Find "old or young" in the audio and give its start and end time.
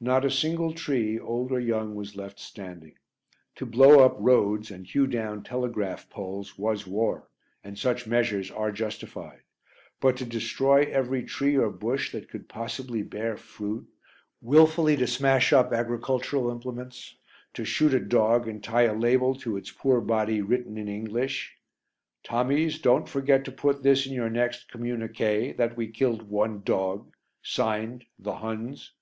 1.18-1.94